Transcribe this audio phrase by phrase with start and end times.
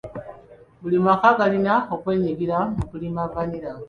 [0.81, 3.71] Buli maka galina okwenyigira mu kulima vanilla.